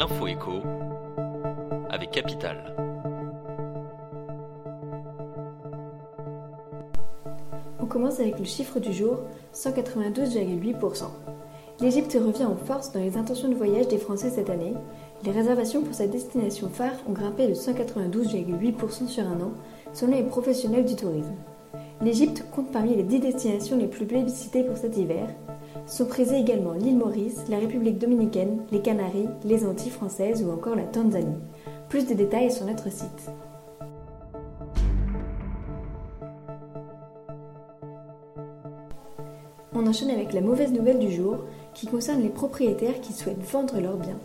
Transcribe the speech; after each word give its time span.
l'info 0.00 0.26
écho 0.28 0.62
avec 1.90 2.10
Capital. 2.12 2.74
On 7.78 7.84
commence 7.84 8.18
avec 8.18 8.38
le 8.38 8.46
chiffre 8.46 8.80
du 8.80 8.94
jour, 8.94 9.18
192,8%. 9.54 11.04
L'Égypte 11.80 12.16
revient 12.18 12.46
en 12.46 12.56
force 12.56 12.92
dans 12.92 13.00
les 13.00 13.18
intentions 13.18 13.50
de 13.50 13.54
voyage 13.54 13.88
des 13.88 13.98
Français 13.98 14.30
cette 14.30 14.48
année. 14.48 14.72
Les 15.22 15.32
réservations 15.32 15.82
pour 15.82 15.92
sa 15.92 16.06
destination 16.06 16.70
phare 16.70 16.96
ont 17.06 17.12
grimpé 17.12 17.46
de 17.46 17.52
192,8% 17.52 19.06
sur 19.06 19.26
un 19.26 19.38
an, 19.42 19.52
selon 19.92 20.12
les 20.12 20.22
professionnels 20.22 20.86
du 20.86 20.96
tourisme. 20.96 21.34
L'Égypte 22.02 22.44
compte 22.50 22.72
parmi 22.72 22.96
les 22.96 23.02
10 23.02 23.20
destinations 23.20 23.76
les 23.76 23.86
plus 23.86 24.06
plébiscitées 24.06 24.64
pour 24.64 24.78
cet 24.78 24.96
hiver, 24.96 25.28
sont 25.86 26.06
prisées 26.06 26.38
également 26.38 26.72
l'île 26.72 26.96
Maurice, 26.96 27.44
la 27.50 27.58
République 27.58 27.98
dominicaine, 27.98 28.62
les 28.72 28.80
Canaries, 28.80 29.28
les 29.44 29.66
Antilles 29.66 29.90
françaises 29.90 30.42
ou 30.42 30.50
encore 30.50 30.76
la 30.76 30.84
Tanzanie. 30.84 31.36
Plus 31.90 32.06
de 32.06 32.14
détails 32.14 32.50
sur 32.50 32.64
notre 32.64 32.90
site. 32.90 33.30
On 39.74 39.86
enchaîne 39.86 40.10
avec 40.10 40.32
la 40.32 40.40
mauvaise 40.40 40.72
nouvelle 40.72 40.98
du 40.98 41.12
jour 41.12 41.36
qui 41.74 41.86
concerne 41.86 42.22
les 42.22 42.28
propriétaires 42.30 43.00
qui 43.02 43.12
souhaitent 43.12 43.44
vendre 43.50 43.78
leurs 43.78 43.98
biens. 43.98 44.18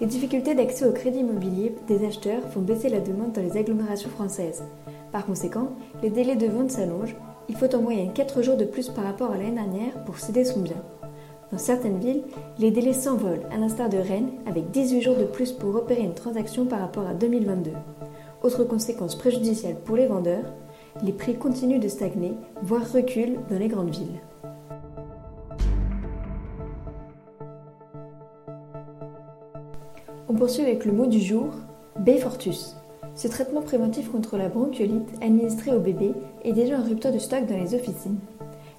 Les 0.00 0.06
difficultés 0.06 0.54
d'accès 0.54 0.86
au 0.86 0.92
crédit 0.92 1.20
immobilier 1.20 1.76
des 1.86 2.04
acheteurs 2.04 2.42
font 2.48 2.60
baisser 2.60 2.88
la 2.88 3.00
demande 3.00 3.32
dans 3.32 3.42
les 3.42 3.56
agglomérations 3.56 4.10
françaises. 4.10 4.64
Par 5.12 5.26
conséquent, 5.26 5.68
les 6.02 6.08
délais 6.08 6.36
de 6.36 6.46
vente 6.46 6.70
s'allongent. 6.70 7.16
Il 7.50 7.56
faut 7.56 7.72
en 7.74 7.82
moyenne 7.82 8.14
4 8.14 8.42
jours 8.42 8.56
de 8.56 8.64
plus 8.64 8.88
par 8.88 9.04
rapport 9.04 9.30
à 9.30 9.36
l'année 9.36 9.50
dernière 9.50 10.02
pour 10.04 10.18
céder 10.18 10.44
son 10.44 10.60
bien. 10.60 10.82
Dans 11.52 11.58
certaines 11.58 11.98
villes, 11.98 12.22
les 12.58 12.70
délais 12.70 12.94
s'envolent, 12.94 13.46
à 13.50 13.58
l'instar 13.58 13.90
de 13.90 13.98
Rennes, 13.98 14.30
avec 14.46 14.70
18 14.70 15.02
jours 15.02 15.16
de 15.16 15.24
plus 15.24 15.52
pour 15.52 15.74
opérer 15.74 16.02
une 16.02 16.14
transaction 16.14 16.64
par 16.64 16.80
rapport 16.80 17.06
à 17.06 17.12
2022. 17.12 17.72
Autre 18.42 18.64
conséquence 18.64 19.14
préjudicielle 19.14 19.76
pour 19.84 19.96
les 19.96 20.06
vendeurs, 20.06 20.50
les 21.02 21.12
prix 21.12 21.34
continuent 21.34 21.78
de 21.78 21.88
stagner, 21.88 22.32
voire 22.62 22.90
reculent 22.90 23.38
dans 23.50 23.58
les 23.58 23.68
grandes 23.68 23.90
villes. 23.90 24.20
On 30.28 30.34
poursuit 30.34 30.62
avec 30.62 30.86
le 30.86 30.92
mot 30.92 31.06
du 31.06 31.20
jour, 31.20 31.50
B-Fortus. 31.98 32.76
Ce 33.14 33.28
traitement 33.28 33.60
préventif 33.60 34.10
contre 34.10 34.38
la 34.38 34.48
bronchiolite 34.48 35.08
administré 35.20 35.74
au 35.74 35.80
bébé 35.80 36.12
est 36.44 36.52
déjà 36.52 36.78
en 36.78 36.82
rupture 36.82 37.12
de 37.12 37.18
stock 37.18 37.46
dans 37.46 37.58
les 37.58 37.74
officines. 37.74 38.18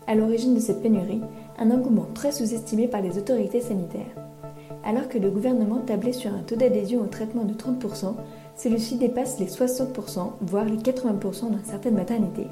À 0.08 0.16
l'origine 0.16 0.56
de 0.56 0.60
cette 0.60 0.82
pénurie, 0.82 1.22
un 1.60 1.70
engouement 1.70 2.08
très 2.16 2.32
sous-estimé 2.32 2.88
par 2.88 3.02
les 3.02 3.18
autorités 3.20 3.62
sanitaires. 3.62 4.16
Alors 4.84 5.08
que 5.08 5.20
le 5.20 5.30
gouvernement 5.30 5.80
tablait 5.80 6.14
sur 6.14 6.34
un 6.34 6.42
taux 6.42 6.56
d'adhésion 6.56 7.02
au 7.02 7.06
traitement 7.06 7.46
de 7.46 7.54
30%, 7.54 8.16
celui-ci 8.58 8.98
dépasse 8.98 9.40
les 9.40 9.46
60%, 9.46 10.32
voire 10.42 10.66
les 10.66 10.78
80% 10.78 11.52
dans 11.52 11.64
certaines 11.64 11.96
maternités. 11.96 12.48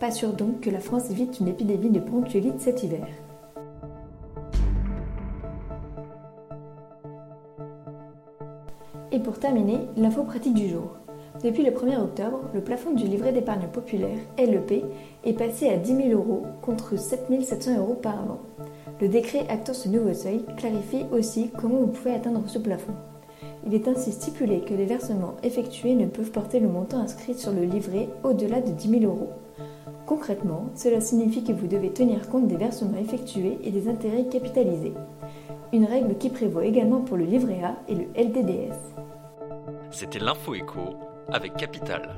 Pas 0.00 0.10
sûr 0.10 0.32
donc 0.32 0.60
que 0.60 0.70
la 0.70 0.80
France 0.80 1.10
évite 1.10 1.40
une 1.40 1.48
épidémie 1.48 1.90
de 1.90 2.00
bronchiolite 2.00 2.60
cet 2.60 2.82
hiver. 2.82 3.06
Et 9.12 9.20
pour 9.20 9.38
terminer, 9.38 9.78
l'info 9.96 10.24
pratique 10.24 10.54
du 10.54 10.68
jour. 10.68 11.01
Depuis 11.40 11.64
le 11.64 11.70
1er 11.70 11.98
octobre, 11.98 12.40
le 12.54 12.60
plafond 12.60 12.92
du 12.92 13.04
livret 13.04 13.32
d'épargne 13.32 13.66
populaire, 13.72 14.18
LEP, 14.38 14.84
est 15.24 15.32
passé 15.32 15.68
à 15.68 15.76
10 15.76 15.96
000 15.96 16.08
euros 16.10 16.42
contre 16.60 16.96
7 16.96 17.26
700 17.42 17.78
euros 17.78 17.94
par 17.94 18.14
an. 18.14 18.38
Le 19.00 19.08
décret 19.08 19.46
actant 19.48 19.72
ce 19.72 19.88
nouveau 19.88 20.12
seuil 20.12 20.44
clarifie 20.56 21.06
aussi 21.10 21.50
comment 21.58 21.80
vous 21.80 21.88
pouvez 21.88 22.14
atteindre 22.14 22.42
ce 22.46 22.58
plafond. 22.58 22.92
Il 23.66 23.74
est 23.74 23.88
ainsi 23.88 24.12
stipulé 24.12 24.60
que 24.60 24.74
les 24.74 24.84
versements 24.84 25.36
effectués 25.42 25.94
ne 25.94 26.06
peuvent 26.06 26.30
porter 26.30 26.60
le 26.60 26.68
montant 26.68 26.98
inscrit 26.98 27.34
sur 27.34 27.52
le 27.52 27.62
livret 27.62 28.08
au-delà 28.22 28.60
de 28.60 28.70
10 28.70 29.00
000 29.00 29.04
euros. 29.04 29.30
Concrètement, 30.06 30.66
cela 30.74 31.00
signifie 31.00 31.42
que 31.42 31.52
vous 31.52 31.66
devez 31.66 31.90
tenir 31.90 32.28
compte 32.28 32.46
des 32.46 32.56
versements 32.56 32.98
effectués 32.98 33.58
et 33.64 33.70
des 33.70 33.88
intérêts 33.88 34.26
capitalisés. 34.26 34.94
Une 35.72 35.86
règle 35.86 36.16
qui 36.18 36.28
prévoit 36.28 36.66
également 36.66 37.00
pour 37.00 37.16
le 37.16 37.24
livret 37.24 37.62
A 37.64 37.76
et 37.88 37.94
le 37.94 38.04
LDDS. 38.16 38.76
C'était 39.90 40.18
l'info 40.18 40.54
écho 40.54 40.80
avec 41.30 41.56
Capital. 41.56 42.16